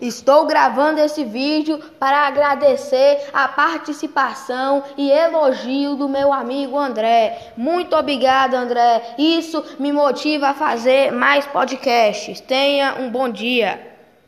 Estou 0.00 0.46
gravando 0.46 1.00
esse 1.00 1.24
vídeo 1.24 1.78
para 1.98 2.26
agradecer 2.26 3.28
a 3.32 3.48
participação 3.48 4.84
e 4.96 5.10
elogio 5.10 5.96
do 5.96 6.08
meu 6.08 6.32
amigo 6.32 6.78
André. 6.78 7.52
Muito 7.56 7.96
obrigado, 7.96 8.54
André. 8.54 9.14
Isso 9.18 9.64
me 9.78 9.92
motiva 9.92 10.48
a 10.50 10.54
fazer 10.54 11.10
mais 11.10 11.46
podcasts. 11.46 12.40
Tenha 12.40 12.94
um 13.00 13.10
bom 13.10 13.28
dia. 13.28 13.90